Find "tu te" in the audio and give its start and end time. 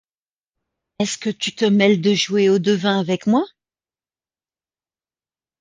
1.29-1.63